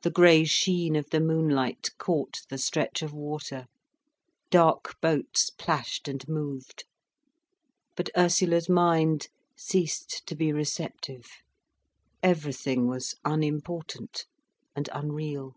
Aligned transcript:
The 0.00 0.10
grey 0.10 0.44
sheen 0.44 0.96
of 0.96 1.10
the 1.10 1.20
moonlight 1.20 1.90
caught 1.98 2.40
the 2.48 2.56
stretch 2.56 3.02
of 3.02 3.12
water, 3.12 3.66
dark 4.50 4.98
boats 5.02 5.50
plashed 5.50 6.08
and 6.08 6.26
moved. 6.26 6.86
But 7.94 8.08
Ursula's 8.16 8.70
mind 8.70 9.26
ceased 9.54 10.22
to 10.26 10.34
be 10.34 10.54
receptive, 10.54 11.26
everything 12.22 12.86
was 12.86 13.14
unimportant 13.26 14.24
and 14.74 14.88
unreal. 14.90 15.56